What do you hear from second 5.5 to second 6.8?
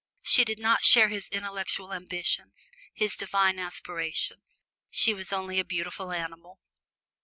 a beautiful animal.